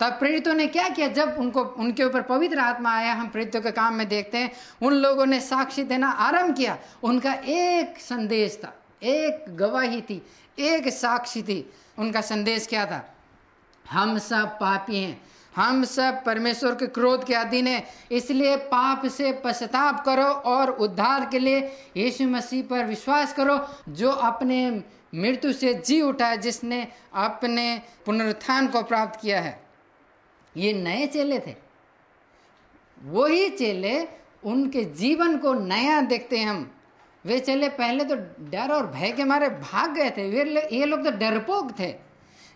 [0.00, 1.08] तब प्रेरितों ने क्या किया?
[1.08, 4.92] जब उनको, उनके ऊपर पवित्र आत्मा आया, हम प्रेरितों के काम में देखते हैं, उन
[4.92, 10.26] लोगों ने साक्षी देना आरंभ किया। उनका एक संदेश था, एक गवाही थी,
[10.58, 13.14] एक साक्षी थी। उनका संदेश क्या था?
[13.90, 15.20] हम सब पापी हैं।
[15.56, 21.28] हम सब परमेश्वर के क्रोध के अधीन है। इसलिए पाप से पश्चाताप करो और उद्धार
[21.30, 21.60] के लिए
[21.96, 24.70] यीशु मसीह पर विश्वास करो, जो अपने
[25.14, 29.58] मृत्यु से जी उठा है जिसने अपने पुनरुत्थान को प्राप्त किया है।
[30.56, 31.54] ये नए चेले थे।
[33.04, 34.08] वही चेले
[34.44, 36.70] उनके जीवन को नया देखते हैं हम।
[37.24, 38.16] वे चेले पहले तो
[38.50, 42.07] डर और भय के मारे भाग गए थे। वे ये लोग तो डरपोक थे।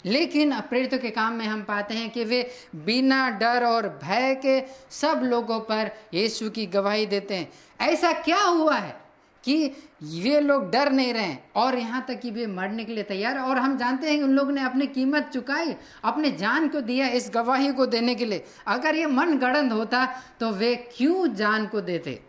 [0.07, 2.43] लेकिन प्रेरितों के काम में हम पाते हैं कि वे
[2.77, 4.61] बिना डर और भय के
[4.91, 7.49] सब लोगों पर यीशु की गवाही देते हैं।
[7.81, 9.01] ऐसा क्या हुआ है
[9.45, 9.71] कि
[10.03, 13.59] ये लोग डर नहीं रहे और यहाँ तक कि वे मरने के लिए तैयार और
[13.59, 17.31] हम जानते हैं कि उन लोगों ने अपनी कीमत चुकाई, अपने जान को दिया इस
[17.35, 20.07] गवाही को देने के लिए। अगर ये मन गड़ंद होता
[20.41, 22.21] तो वे क्यों जान को देते?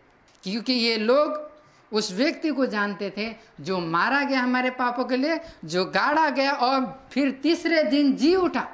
[0.44, 1.53] क्योंकि ये लोग
[1.94, 6.52] उस व्यक्ति को जानते थे जो मारा गया हमारे पापों के लिए, जो गाड़ा गया
[6.52, 8.68] और फिर तीसरे दिन जी उठा।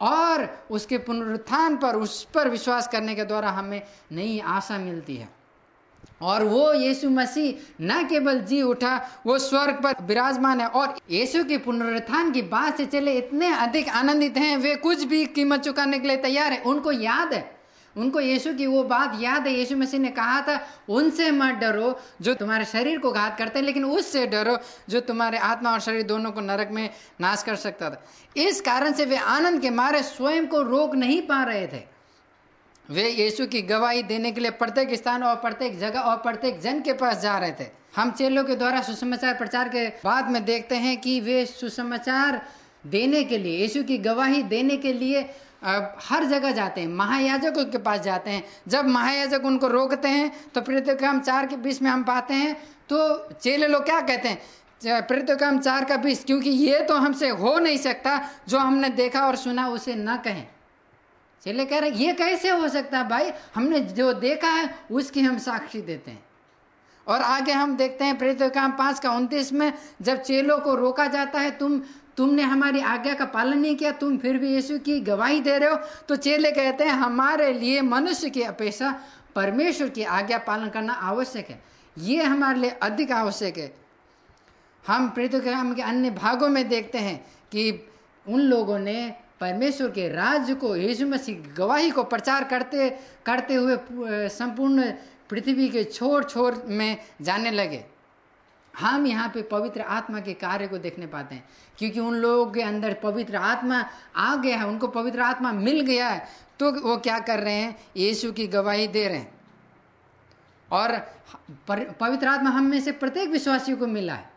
[0.00, 5.28] और उसके पुनरुत्थान पर, उस पर विश्वास करने के द्वारा हमें नई आशा मिलती है।
[6.22, 11.44] और वो यीशु मसीह न केवल जी उठा, वो स्वर्ग पर विराजमान है और यीशु
[11.44, 15.98] के पुनरुत्थान की बात से चले इतने अधिक आनंदित हैं, वे कुछ भी कीमत चुकाने
[15.98, 17.57] के लिए तैयार है, उनको याद है।
[17.96, 21.98] उनको यीशु की वो बात याद है। यीशु मसीह ने कहा था, उनसे मत डरो
[22.20, 26.02] जो तुम्हारे शरीर को घात करते हैं, लेकिन उससे डरो जो तुम्हारे आत्मा और शरीर
[26.02, 26.88] दोनों को नरक में
[27.20, 28.04] नाश कर सकता था।
[28.36, 31.82] इस कारण से वे आनंद के मारे स्वयं को रोक नहीं पा रहे थे।
[32.90, 36.80] वे यीशु की गवाही देने के लिए प्रत्येक स्थान और प्रत्येक जगह और प्रत्येक जन
[36.80, 40.76] के पास जा रहे थे। हम चेलों के द्वारा सुसमाचार प्रचार के बाद में देखते
[40.76, 42.40] हैं कि वे सुसमाचार
[42.86, 45.22] देने के लिए, यीशु की गवाही देने के लिए
[45.62, 50.60] हर जगह जाते हैं, महायाजकों के पास जाते हैं। जब महायाजक उनको रोकते हैं तो
[50.60, 52.54] प्रेरित काम चार के बीच में हम पाते हैं
[52.90, 54.38] तो चेले लोग क्या कहते हैं?
[54.82, 59.26] प्रेरित काम चार का बीस क्योंकि ये तो हमसे हो नहीं सकता, जो हमने देखा
[59.26, 60.46] और सुना उसे न कहें।
[61.42, 63.30] चेले कह रहे ये कैसे हो सकता है भाई?
[63.54, 66.24] हमने जो देखा है, उसकी हम साक्षी देते हैं।
[67.06, 71.06] और आगे हम देखते हैं प्रेरित काम पाँच का उनतीस में, जब चेलों को रोका
[71.08, 71.80] जाता है, तुम
[72.18, 75.70] तुमने हमारी आज्ञा का पालन नहीं किया, तुम फिर भी यीशु की गवाही दे रहे
[75.70, 75.76] हो।
[76.08, 78.90] तो चेले कहते हैं, हमारे लिए मनुष्य की अपेक्षा
[79.34, 81.62] परमेश्वर की आज्ञा पालन करना आवश्यक है।
[81.96, 83.72] ये हमारे लिए अधिक आवश्यक है।
[84.84, 87.18] हम काम के अन्य भागों में देखते हैं
[87.52, 87.88] कि
[88.26, 92.88] उन लोगों ने परमेश्वर के राज्य को, यीशु मसीह गवाही को प्रचार करते
[93.26, 94.90] करते हुए संपूर्ण
[95.30, 97.84] पृथ्वी के छोर छोर में जाने लगे।
[98.78, 102.62] हम यहाँ पे पवित्र आत्मा के कार्य को देखने पाते हैं। क्योंकि उन लोगों के
[102.62, 103.84] अंदर पवित्र आत्मा
[104.16, 106.26] आ गया है, उनको पवित्र आत्मा मिल गया है
[106.58, 107.76] तो वो क्या कर रहे हैं?
[107.96, 109.32] यीशु की गवाही दे रहे हैं।
[110.70, 110.98] और
[111.70, 114.30] पवित्र आत्मा हम में से प्रत्येक विश्वासियों को मिला है।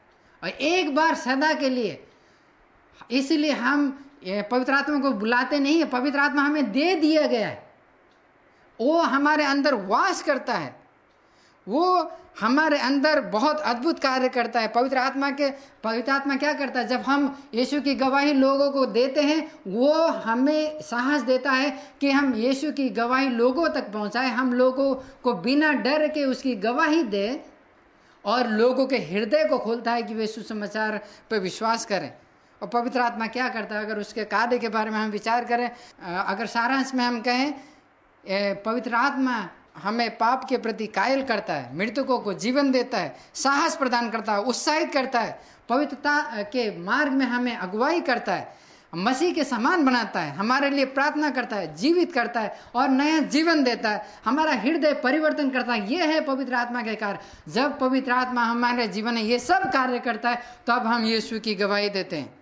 [0.44, 2.08] और एक बार सदा के लिए,
[3.12, 3.90] इसलिए हम
[4.26, 7.72] पवित्र आत्मा को बुलाते नहीं है, पवित्र आत्मा हमें दे दिया गया है।
[8.80, 10.81] वो हमारे अंदर वास करता है।
[11.68, 15.50] वो हमारे अंदर बहुत अद्भुत कार्य करता है। पवित्र आत्मा के,
[15.84, 16.88] पवित्र आत्मा क्या करता है?
[16.88, 21.70] जब हम यीशु की गवाही लोगों को देते हैं, वो हमें साहस देता है
[22.02, 24.94] कि हम यीशु की गवाही लोगों तक पहुँचाए। हम लोगों
[25.24, 27.44] को बिना डर के उसकी गवाही दे
[28.26, 30.98] और लोगों के हृदय को खोलता है कि वे सुसमाचार
[31.32, 32.12] पर विश्वास करें।
[32.62, 33.86] और पवित्र आत्मा क्या करता है?
[33.86, 35.70] अगर उसके कार्य के बारे में हम विचार करें
[36.18, 37.54] अगर सारांश में हम कहें
[38.66, 43.76] पवित्र आत्मा हमें पाप के प्रति कायल करता है, मृतकों को जीवन देता है, साहस
[43.76, 48.58] प्रदान करता है, उत्साहित करता है, पवित्रता के मार्ग में हमें अगुवाई करता है,
[48.96, 53.20] मसीह के समान बनाता है, हमारे लिए प्रार्थना करता है, जीवित करता है और नया
[53.20, 57.80] जीवन देता है, हमारा हृदय परिवर्तन करता है। ये है पवित्र आत्मा के कार्य। जब
[57.80, 61.90] पवित्र आत्मा हमारे जीवन में ये सब कार्य करता है, तब हम यीशु की गवाही
[61.90, 62.36] देते हैं।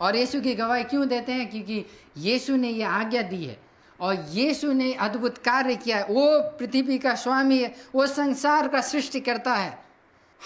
[0.00, 1.50] और यीशु की गवाही क्यों देते हैं?
[1.50, 3.65] क्योंकि यीशु ने ये आज्ञा दी है।
[4.00, 8.80] और यीशु ने अद्भुत कार्य किया है। वो पृथ्वी का स्वामी है वो संसार का
[8.80, 9.78] सृष्टि करता है।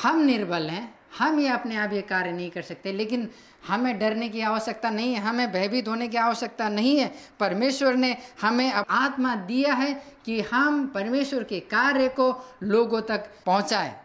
[0.02, 3.28] हम निर्बल हैं, हम ये अपने आप ये कार्य नहीं कर सकते, लेकिन
[3.68, 8.16] हमें डरने की आवश्यकता नहीं है, हमें भयभीत होने की आवश्यकता नहीं है। परमेश्वर ने
[8.42, 14.00] हमें अब आत्मा दिया है कि हम परमेश्वर के कार्य को लोगों तक पहुँचाए।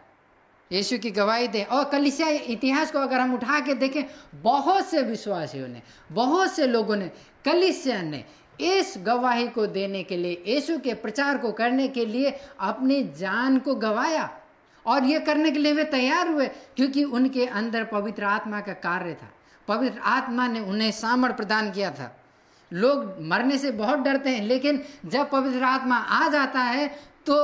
[0.72, 4.02] यीशु की गवाही दे। और कलिसिया इतिहास को अगर हम उठा के देखें,
[4.34, 5.82] बहुत से विश्वासियों ने,
[6.12, 7.10] बहुत से लोगों ने
[7.44, 8.24] कलिसिया ने
[8.60, 13.58] इस गवाही को देने के लिए, यीशु के प्रचार को करने के लिए अपनी जान
[13.58, 14.28] को गवाया।
[14.84, 19.14] और ये करने के लिए वे तैयार हुए, क्योंकि उनके अंदर पवित्र आत्मा का कार्य
[19.14, 19.30] था।
[19.68, 22.14] पवित्र आत्मा ने उन्हें सामर प्रदान किया था।
[22.70, 26.88] लोग मरने से बहुत डरते हैं, लेकिन जब पवित्र आत्मा आ जाता है
[27.26, 27.36] तो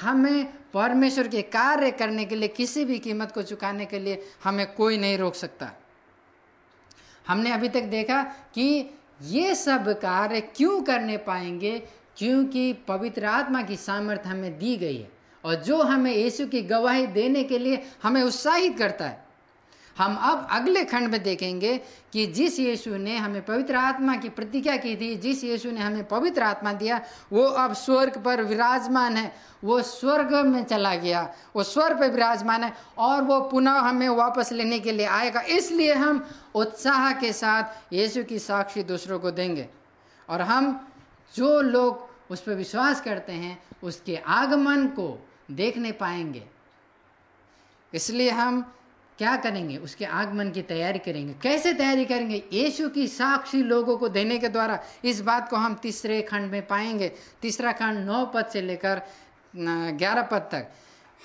[0.00, 4.66] हमें परमेश्वर के कार्य करने के लिए, किसी भी कीमत को चुकाने के लिए हमें
[4.74, 5.70] कोई नहीं रोक सकता।
[7.28, 8.22] हमने अभी तक देखा
[8.54, 8.90] कि
[9.22, 11.82] ये सब कार्य क्यों करने पाएँगे?
[12.16, 15.10] क्योंकि पवित्र आत्मा की सामर्थ्य हमें दी गई है।
[15.44, 19.29] और जो हमें यीशु की गवाही देने के लिए हमें उत्साहित करता है
[19.98, 21.80] हम अब अगले खंड में देखेंगे
[22.12, 26.08] कि जिस यीशु ने हमें पवित्र आत्मा की प्रतिज्ञा की थी, जिस यीशु ने हमें
[26.08, 27.00] पवित्र आत्मा दिया,
[27.32, 32.64] वो अब स्वर्ग पर विराजमान है। वो स्वर्ग में चला गया। वो स्वर्ग पर विराजमान
[32.64, 37.64] है और वो पुनः हमें वापस लेने के लिए आएगा। इसलिए हम उत्साह के साथ
[37.92, 39.68] यीशु की साक्षी दूसरों को देंगे।
[40.28, 40.88] और हम
[41.36, 46.44] जो लोग उस पर विश्वास करते हैं, उसके आगमन को देखने पाएँगे।
[47.94, 48.74] इसलिए हम
[49.20, 49.76] क्या करेंगे?
[49.76, 52.42] उसके आगमन की तैयारी करेंगे। कैसे तैयारी करेंगे?
[52.52, 56.66] यीशु की साक्षी लोगों को देने के द्वारा इस बात को हम तीसरे खंड में
[56.66, 57.08] पाएँगे।
[57.42, 59.02] तीसरा खंड नौ पद से लेकर
[59.56, 60.70] ग्यारह पद तक।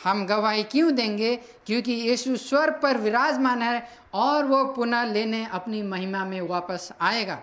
[0.04, 1.36] हम गवाही क्यों देंगे?
[1.66, 7.40] क्योंकि यीशु स्वर पर विराजमान है और वो पुनः लेने अपनी महिमा में वापस आएगा।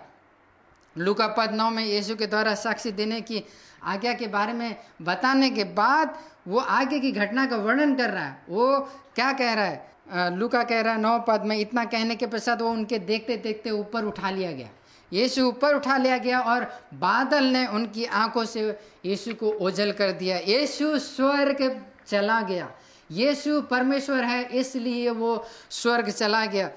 [0.97, 3.43] लुका पद नौ में यीशु के द्वारा साक्षी देने की
[3.83, 8.25] आज्ञा के बारे में बताने के बाद वो आगे की घटना का वर्णन कर रहा
[8.25, 8.79] है। वो
[9.15, 9.92] क्या कह रहा है?
[10.07, 13.69] लुका कह रहा है नौ पद, में इतना कहने के पश्चात वो उनके देखते देखते
[13.71, 14.69] ऊपर उठा लिया गया।
[15.11, 16.63] यीशु ऊपर उठा लिया गया और
[16.93, 22.69] बादल ने उनकी आँखों से यीशु को ओझल कर दिया। यीशु स्वर्ग चला गया।
[23.11, 26.69] यीशु परमेश्वर है, इसलिए वो स्वर्ग चला गया।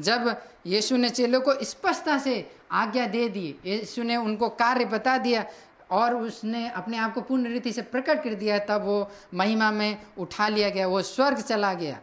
[0.00, 5.18] जब यीशु ने चेलों को स्पष्टता से आज्ञा दे दी, यीशु ने उनको कार्य बता
[5.18, 5.44] दिया
[5.90, 9.98] और उसने अपने आप को पूर्ण रीति से प्रकट कर दिया, तब वो महिमा में
[10.18, 11.98] उठा लिया गया, वो स्वर्ग चला गया।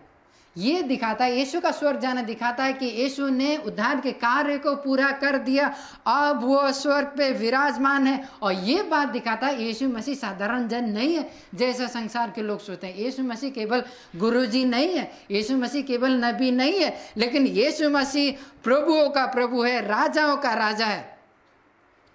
[0.59, 4.57] ये दिखाता है, यीशु का स्वर्ग जाना दिखाता है कि यीशु ने उद्धार के कार्य
[4.57, 5.67] को पूरा कर दिया।
[6.07, 10.85] अब वो स्वर्ग पे विराजमान है और ये बात दिखाता है, यीशु मसीह साधारण जन
[10.85, 13.83] नहीं है, जैसा संसार के लोग सोचते हैं। यीशु मसीह केवल
[14.15, 19.63] गुरुजी नहीं है, यीशु मसीह केवल नबी नहीं है, लेकिन यीशु मसीह प्रभुओं का प्रभु
[19.63, 21.18] है, राजाओं का राजा है।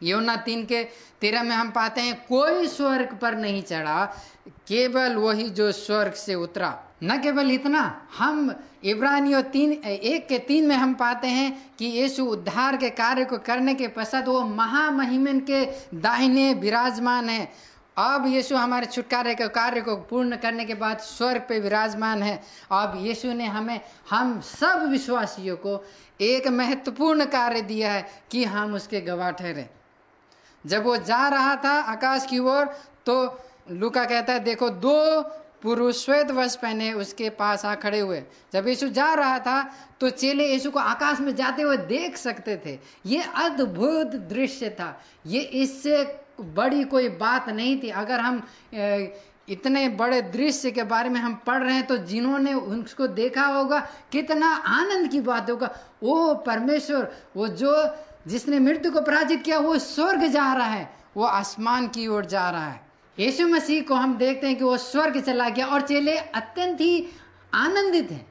[0.05, 0.83] योना तीन के
[1.21, 4.05] तेरह में हम पाते हैं, कोई स्वर्ग पर नहीं चढ़ा,
[4.69, 10.67] केवल वही जो स्वर्ग से उतरा। न केवल इतना, हम इब्रानियों तीन, एक के तीन
[10.67, 15.41] में हम पाते हैं कि यीशु उद्धार के कार्य को करने के पश्चात वो महामहिमन
[15.41, 15.65] के
[15.95, 17.53] दाहिने विराजमान है।
[17.99, 22.43] अब यीशु हमारे छुटकारे के कार्य को पूर्ण करने के बाद स्वर्ग पे विराजमान है।
[22.73, 25.85] अब यीशु ने हमें, हम सब विश्वासियों को
[26.21, 29.69] एक महत्वपूर्ण कार्य दिया है कि हम उसके गवाह ठहरे।
[30.65, 32.65] जब वो जा रहा था आकाश की ओर
[33.07, 33.15] तो
[33.71, 35.23] लुका कहता है, देखो, दो
[35.63, 38.23] पुरुष श्वेत वस्त्र पहने उसके पास आ खड़े हुए।
[38.53, 39.63] जब यीशु जा रहा था
[40.01, 45.01] तो चेले यीशु को आकाश में जाते हुए देख सकते थे। ये अद्भुत दृश्य था।
[45.27, 46.03] ये इससे
[46.41, 48.43] बड़ी कोई बात नहीं थी। अगर हम
[49.49, 53.81] इतने बड़े दृश्य के बारे में हम पढ़ रहे हैं तो जिन्होंने उसको देखा होगा,
[54.13, 55.71] कितना आनंद की बात होगा।
[56.03, 57.73] वो परमेश्वर, वो जो
[58.27, 62.51] जिसने मृत्यु को पराजित किया, वो स्वर्ग जा रहा है, वो आसमान की ओर जा
[62.51, 62.87] रहा है।
[63.19, 67.09] यीशु मसीह को हम देखते हैं कि वो स्वर्ग चला गया और चेले अत्यंत ही
[67.55, 68.27] आनंदित हैं।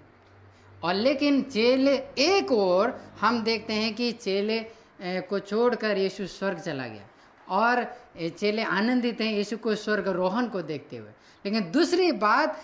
[0.84, 4.65] और लेकिन चेले एक और हम देखते हैं कि चेले
[5.01, 7.03] को छोड़कर यीशु स्वर्ग चला गया।
[7.49, 7.95] और
[8.29, 11.10] चेले आनंदित हैं यीशु को स्वर्ग रोहन को देखते हुए।
[11.45, 12.63] लेकिन दूसरी बात,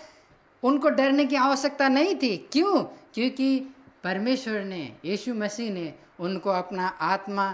[0.62, 2.82] उनको डरने की आवश्यकता नहीं थी। क्यों?
[3.14, 7.52] क्योंकि परमेश्वर ने, यीशु मसीह ने उनको अपना आत्मा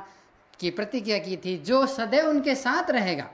[0.60, 3.30] की प्रतिज्ञा की थी, जो सदैव उनके साथ रहेगा।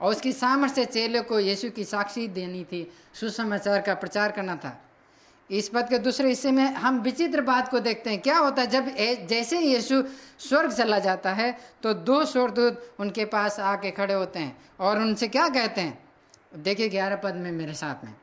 [0.00, 4.76] और उसकी सामर्थ्य चेले को यीशु की साक्षी देनी थी। सुसमाचार का प्रचार करना था।
[5.50, 8.68] इस पद के दूसरे हिस्से में हम विचित्र बात को देखते हैं। क्या होता है,
[8.68, 10.02] जब जैसे ही यीशु
[10.38, 15.28] स्वर्ग चला जाता है तो दो स्वर्गदूत उनके पास आके खड़े होते हैं और उनसे
[15.28, 15.98] क्या कहते हैं?
[16.56, 18.14] देखिए ग्यारह पद में मेरे साथ में।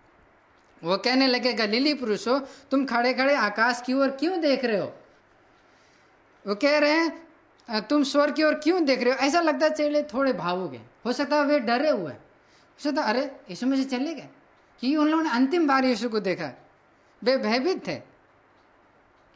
[0.84, 2.28] वो कहने लगे, गलीली पुरुष,
[2.72, 4.94] तुम खड़े खड़े आकाश की ओर क्यों देख रहे हो?
[6.48, 7.26] वो कह रहे हैं
[7.82, 9.20] तुम स्वर की ओर क्यों देख रहे हो?
[9.20, 12.84] ऐसा लगता है चेले थोड़े भावुक हैं। हो सकता है वे डरे हुए हैं। हो
[12.84, 14.30] सकता अरे, यीशु में से चले गए?
[14.82, 16.52] कि उन लोगों ने अंतिम बार यीशु को देखा।
[17.24, 18.02] वे भयभीत थे।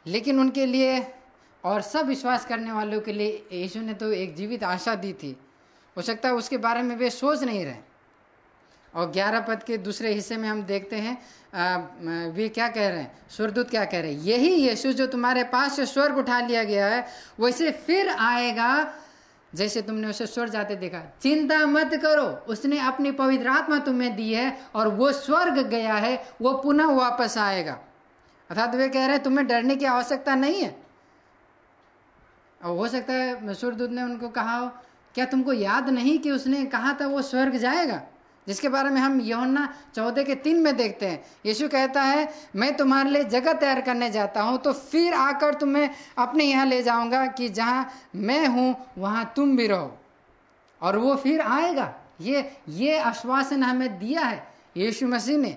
[0.06, 1.14] लेकिन उनके लिए
[1.64, 5.36] और सब विश्वास करने वालों के लिए यीशु ने तो एक जीवित आशा दी थी।
[5.96, 7.89] हो सकता है उसके बारे में वे सोच नहीं रहे।
[8.94, 11.18] और ग्यारह पद के दूसरे हिस्से में हम देखते हैं
[11.54, 11.76] आ,
[12.30, 13.12] वे क्या कह रहे हैं?
[13.30, 14.20] स्वर्गदूत क्या कह रहे हैं?
[14.20, 17.06] यही यीशु जो तुम्हारे पास से स्वर्ग उठा लिया गया है
[17.40, 18.94] वैसे फिर आएगा
[19.52, 24.32] जैसे तुमने उसे स्वर्ग जाते देखा। चिंता मत करो उसने अपनी पवित्र आत्मा तुम्हें दी
[24.32, 27.78] है और वो स्वर्ग गया है वो पुनः वापस आएगा।
[28.50, 30.74] अर्थात वे कह रहे हैं तुम्हें डरने की आवश्यकता नहीं है।
[32.60, 34.60] और हो सकता है स्वर्गदूत ने उनको कहा
[35.14, 38.02] क्या तुमको याद नहीं कि उसने कहा था वो स्वर्ग जाएगा?
[38.50, 42.76] जिसके बारे में हम यौना चौदह के तीन में देखते हैं। यीशु कहता है, मैं
[42.76, 47.26] तुम्हारे लिए जगह तैयार करने जाता हूँ तो फिर आकर तुम्हें अपने यहाँ ले जाऊँगा
[47.28, 49.96] कि जहाँ मैं हूँ, वहाँ तुम भी रहो।
[50.80, 55.56] और वो फिर आएगा। ये ये आश्वासन हमें दिया है यीशु मसीह ने।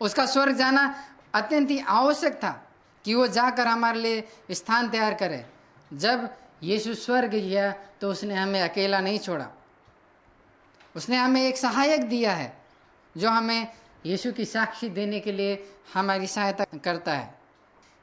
[0.00, 0.94] उसका स्वर्ग जाना
[1.34, 2.60] अत्यंत ही आवश्यक था
[3.04, 5.44] कि वो जाकर हमारे लिए स्थान तैयार करे।
[5.90, 6.28] जब
[6.62, 9.48] यीशु स्वर्ग गया तो उसने हमें अकेला नहीं छोड़ा।
[10.96, 12.58] उसने हमें एक सहायक दिया है,
[13.16, 13.68] जो हमें
[14.06, 17.34] यीशु की साक्षी देने के लिए हमारी सहायता करता है।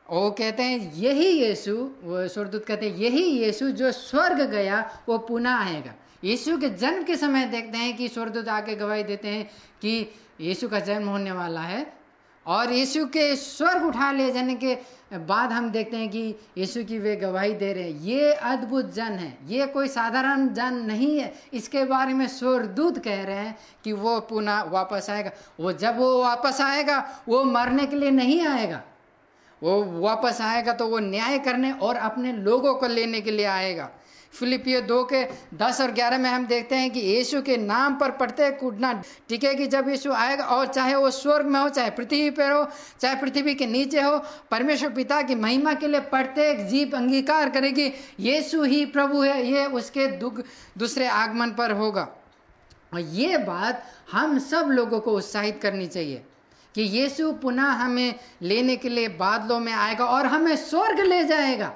[0.10, 5.02] और वो कहते हैं, यही यीशु, वो स्वर्गदूत कहते हैं, यही यीशु जो स्वर्ग गया,
[5.10, 9.28] वो पुनः आएगा। यीशु के जन्म के समय देखते हैं कि स्वर्गदूत आके गवाही देते
[9.28, 11.98] हैं कि यीशु का जन्म होने वाला है
[12.47, 14.78] और यीशु के स्वर्ग उठा ले जाने के
[15.13, 19.13] बाद हम देखते हैं कि यीशु की वे गवाही दे रहे हैं। ये अद्भुत जन
[19.13, 23.93] है। ये कोई साधारण जन नहीं है। इसके बारे में स्वर्गदूत कह रहे हैं कि
[23.93, 28.82] वो पुनः वापस आएगा। वो जब वो वापस आएगा, वो मरने के लिए नहीं आएगा।
[29.63, 33.89] वो वापस आएगा तो वो न्याय करने और अपने लोगों को लेने के लिए आएगा।
[34.33, 35.23] फिलिपियो दो के
[35.57, 39.67] दस और ग्यारह में हम देखते हैं कि यीशु के नाम पर पढ़ते कूदना टिकेगी
[39.67, 42.67] जब यीशु आएगा और चाहे वो स्वर्ग में हो, चाहे पृथ्वी पर हो,
[42.99, 44.17] चाहे पृथ्वी के नीचे हो,
[44.51, 49.65] परमेश्वर पिता की महिमा के लिए प्रत्येक जीप अंगीकार करेगी। यीशु ही प्रभु है, ये
[49.65, 50.41] उसके दुख
[50.77, 52.07] दूसरे आगमन पर होगा।
[52.93, 56.23] और ये बात हम सब लोगों को उत्साहित करनी चाहिए
[56.75, 61.73] कि यीशु पुनः हमें लेने के लिए बादलों में आएगा और हमें स्वर्ग ले जाएगा।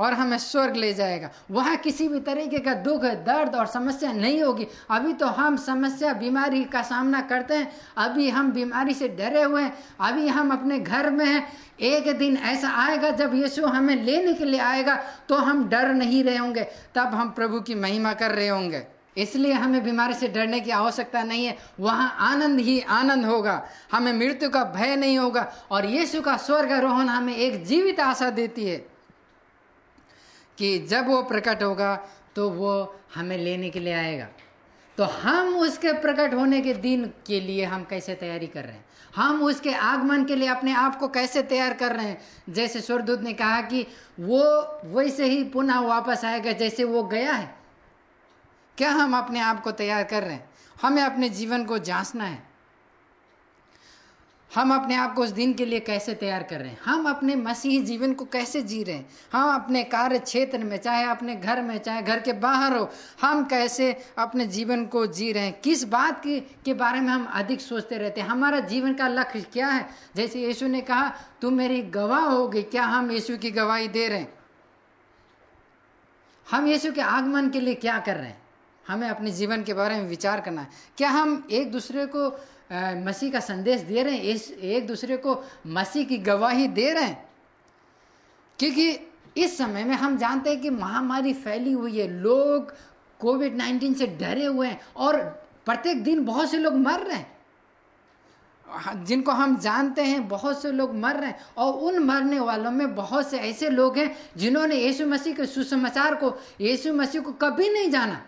[0.00, 4.42] और हमें स्वर्ग ले जाएगा। वहाँ किसी भी तरीके का दुख, दर्द और समस्या नहीं
[4.42, 9.42] होगी। अभी तो हम समस्या, बीमारी का सामना करते हैं। अभी हम बीमारी से डरे
[9.42, 11.46] हुए हैं। अभी हम अपने घर में हैं।
[11.80, 14.94] एक दिन ऐसा आएगा, जब यीशु हमें लेने के लिए आएगा
[15.28, 16.62] तो हम डर नहीं रहे होंगे।
[16.94, 18.82] तब हम प्रभु की महिमा कर रहे होंगे।
[19.16, 24.12] इसलिए हमें बीमारी से डरने की आवश्यकता नहीं है। वहाँ आनंद ही आनंद होगा। हमें
[24.12, 28.66] मृत्यु का भय नहीं होगा। और यीशु का स्वर्ग रोहन हमें एक जीवित आशा देती
[28.66, 28.89] है।
[30.60, 31.96] कि जब वो प्रकट होगा
[32.36, 34.26] तो वो हमें लेने के लिए आएगा।
[34.96, 38.84] तो हम उसके प्रकट होने के दिन के लिए हम कैसे तैयारी कर रहे हैं?
[39.16, 42.20] हम उसके आगमन के लिए अपने आप को कैसे तैयार कर रहे हैं?
[42.48, 43.86] जैसे स्वर्गदूत ने कहा कि
[44.20, 44.42] वो
[44.84, 47.54] वैसे ही पुनः वापस आएगा जैसे वो गया है।
[48.78, 50.50] क्या हम अपने आप को तैयार कर रहे हैं?
[50.82, 52.49] हमें अपने जीवन को जांचना है।
[54.54, 56.78] हम अपने आप को उस दिन के लिए कैसे तैयार कर रहे हैं?
[56.84, 59.08] हम अपने मसीही जीवन को कैसे जी रहे हैं?
[59.32, 62.90] हम अपने कार्य क्षेत्र में, चाहे अपने घर में, चाहे घर के बाहर हो,
[63.22, 65.60] हम कैसे अपने जीवन को जी रहे हैं?
[65.60, 68.28] किस बात की, के बारे में हम अधिक सोचते रहते हैं?
[68.28, 69.88] हमारा जीवन का लक्ष्य क्या है?
[70.16, 74.18] जैसे यीशु ने कहा, तुम मेरी गवाह होगी, क्या हम यीशु की गवाही दे रहे
[74.18, 74.34] हैं?
[76.50, 78.42] हम यीशु के आगमन के लिए क्या कर रहे हैं?
[78.88, 82.40] हमें अपने जीवन के बारे में विचार करना है। क्या हम एक दूसरे को
[82.72, 87.04] मसीह का संदेश दे रहे हैं, इस एक दूसरे को मसीह की गवाही दे रहे
[87.04, 87.28] हैं।
[88.58, 88.90] क्योंकि
[89.36, 92.74] इस समय में हम जानते हैं कि महामारी फैली हुई है, लोग
[93.20, 95.20] कोविड नाइन्टीन से डरे हुए हैं और
[95.66, 97.38] प्रत्येक दिन बहुत से लोग मर रहे हैं,
[99.04, 102.94] जिनको हम जानते हैं, बहुत से लोग मर रहे हैं और उन मरने वालों में
[102.94, 107.68] बहुत से ऐसे लोग हैं जिन्होंने यीशु मसीह के सुसमाचार को, यीशु मसीह को कभी
[107.68, 108.22] नहीं जाना।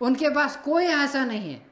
[0.00, 1.69] उनके पास कोई आशा नहीं है।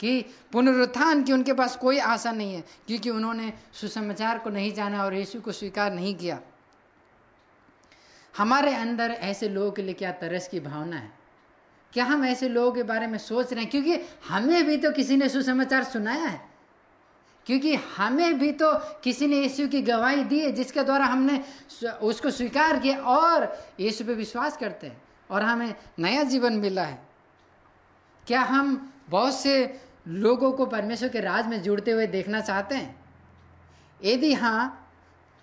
[0.00, 5.04] कि पुनरुत्थान की उनके पास कोई आशा नहीं है, क्योंकि उन्होंने सुसमाचार को नहीं जाना
[5.04, 6.40] और यीशु को स्वीकार नहीं किया।
[8.36, 11.12] हमारे अंदर ऐसे लोगों के लिए क्या तरस की भावना है?
[11.92, 13.70] क्या हम ऐसे लोगों के बारे में सोच रहे हैं?
[13.70, 16.50] क्योंकि हमें भी तो किसी ने सुसमाचार सुनाया है।
[17.46, 18.72] क्योंकि हमें भी तो
[19.04, 21.44] किसी ने यीशु की गवाही दी है, जिसके द्वारा हमने
[22.02, 27.02] उसको स्वीकार किया और यीशु पे विश्वास करते हैं और हमें नया जीवन मिला है।
[28.26, 33.00] क्या हम बहुत से लोगों को परमेश्वर के राज में जुड़ते हुए देखना चाहते हैं।
[34.04, 34.92] यदि हाँ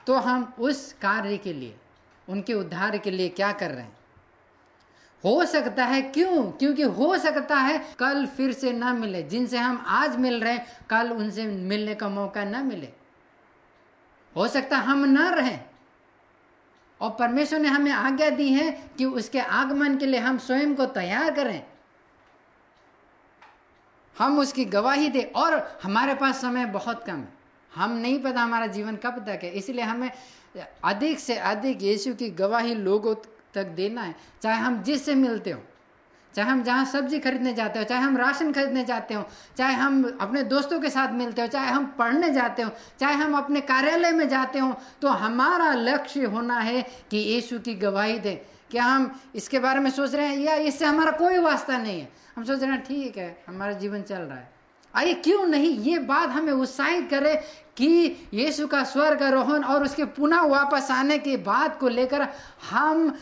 [0.08, 1.78] तो हम उस कार्य के लिए,
[2.30, 3.98] उनके उद्धार के लिए क्या कर रहे हैं?
[5.24, 6.52] हो सकता है, क्यों?
[6.52, 10.66] क्योंकि हो सकता है, कल फिर से ना मिले। जिनसे हम आज मिल रहे हैं,
[10.90, 12.90] कल उनसे मिलने का मौका ना मिले।
[14.36, 15.66] हो सकता हम न रहें।
[17.02, 20.86] और परमेश्वर ने हमें आज्ञा दी है कि उसके आगमन के लिए हम स्वयं को
[20.86, 21.66] तैयार करें।
[24.20, 27.36] हम उसकी गवाही दे और हमारे पास समय बहुत कम है।
[27.72, 30.12] हम नहीं पता हमारा जीवन कब तक है। इसलिए हमें
[30.86, 33.16] अधिक से अधिक यीशु की गवाही लोगों
[33.54, 35.62] तक देना है। चाहे हम जिससे मिलते हो,
[36.34, 39.24] चाहे हम जहाँ सब्ज़ी खरीदने जाते हो, चाहे हम राशन खरीदने जाते हो,
[39.58, 43.38] चाहे हम अपने दोस्तों के साथ मिलते हो, चाहे हम पढ़ने जाते हो, चाहे हम
[43.38, 48.38] अपने कार्यालय में जाते हो तो हमारा लक्ष्य होना है कि यीशु की गवाही दें।
[48.72, 50.38] क्या हम इसके बारे में सोच रहे हैं?
[50.38, 54.02] या इससे हमारा कोई वास्ता नहीं है। हम सोच रहे हैं, ठीक है, हमारा जीवन
[54.02, 54.52] चल रहा है।
[54.96, 57.36] आइए, क्यों नहीं ये बात हमें उत्साहित करे
[57.78, 62.28] कि यीशु का स्वर्ग, रोहन और उसके पुनः वापस आने की बात को लेकर
[62.70, 63.18] हम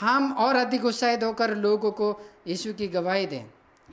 [0.00, 3.44] हम और अधिक उत्साहित होकर लोगों को यीशु की गवाही दें।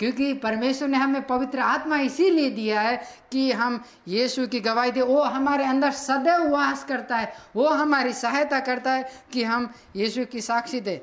[0.01, 5.01] क्योंकि परमेश्वर ने हमें पवित्र आत्मा इसीलिए दिया है कि हम यीशु की गवाही दे।
[5.01, 10.25] वो हमारे अंदर सदैव वास करता है। वो हमारी सहायता करता है कि हम यीशु
[10.25, 10.99] की साक्षी दें।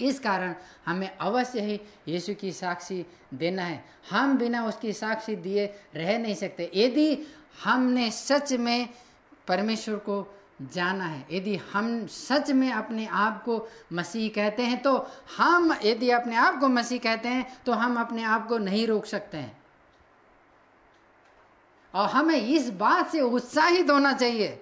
[0.00, 0.54] इस कारण
[0.86, 6.34] हमें अवश्य ही यीशु की साक्षी देना है। हम बिना उसकी साक्षी दिए रह नहीं
[6.34, 7.18] सकते। यदि
[7.64, 8.88] हमने सच में
[9.48, 14.96] परमेश्वर को जाना है। यदि हम सच में अपने आप को मसीह कहते हैं तो
[15.38, 19.06] हम यदि अपने आप को मसीह कहते हैं तो हम अपने आप को नहीं रोक
[19.06, 19.56] सकते हैं।
[21.94, 24.58] और हमें इस बात से उत्साहित होना चाहिए।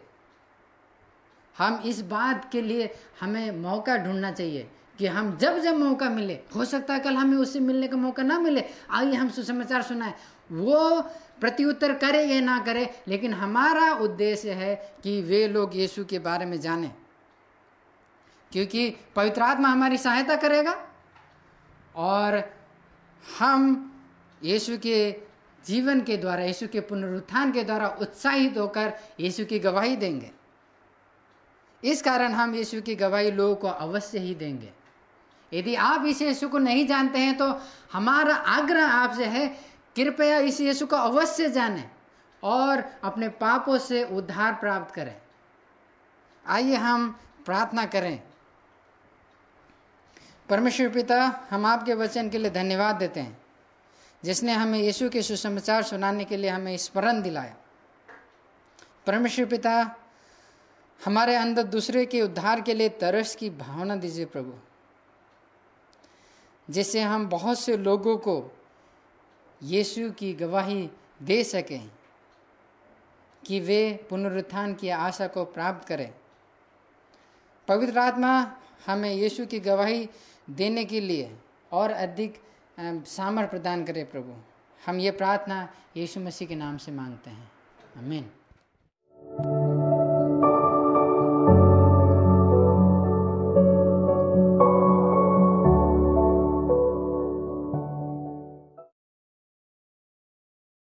[1.57, 6.38] हम इस बात के लिए हमें मौका ढूंढना चाहिए कि हम जब जब मौका मिले,
[6.57, 10.14] हो सकता है कल हमें उससे मिलने का मौका ना मिले। आइए हम सुसमाचार सुनाए।
[10.52, 11.02] वो
[11.40, 16.46] प्रत्युत्तर करे या ना करे, लेकिन हमारा उद्देश्य है कि वे लोग यीशु के बारे
[16.46, 16.90] में जाने।
[18.52, 20.87] क्योंकि पवित्र आत्मा हमारी सहायता करेगा
[21.96, 22.54] और
[23.38, 23.90] हम
[24.42, 25.16] यीशु के
[25.66, 30.30] जीवन के द्वारा, यीशु के पुनरुत्थान के द्वारा उत्साहित होकर यीशु की गवाही देंगे।
[31.85, 34.72] इस कारण हम यीशु की गवाही लोगों को अवश्य ही देंगे।
[35.52, 37.61] यदि आप इस यीशु को नहीं जानते हैं तो
[37.92, 41.88] हमारा आग्रह आपसे है कृपया इस यीशु को अवश्य जाने
[42.42, 45.16] और अपने पापों से उद्धार प्राप्त करें।
[46.47, 48.22] आइए हम प्रार्थना करें।
[50.49, 53.42] परमेश्वर पिता, हम आपके वचन के लिए धन्यवाद देते हैं,
[54.24, 57.57] जिसने हमें यीशु के सुसमाचार सुनाने के लिए हमें स्मरण दिलाया।
[59.07, 59.97] परमेश्वर पिता,
[61.05, 64.55] हमारे अंदर दूसरे के उद्धार के लिए तरस की भावना दीजिए प्रभु,
[66.70, 68.57] जिससे हम बहुत से लोगों को
[69.64, 70.90] यीशु की गवाही
[71.22, 71.90] दे सकें
[73.46, 76.14] कि वे पुनरुत्थान की आशा को प्राप्त करें।
[77.68, 78.56] पवित्र आत्मा
[78.86, 80.08] हमें यीशु की गवाही
[80.50, 81.36] देने के लिए
[81.72, 82.42] और अधिक
[83.06, 84.34] सामर्थ्य प्रदान करे प्रभु।
[84.86, 87.52] हम ये प्रार्थना यीशु मसीह के नाम से मांगते हैं।
[87.98, 88.30] आमीन।